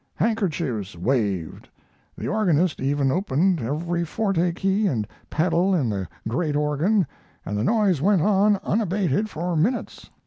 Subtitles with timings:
[0.15, 1.69] Handkerchiefs waved,
[2.17, 7.05] the organist even opened every forte key and pedal in the great organ,
[7.45, 10.09] and the noise went on unabated for minutes.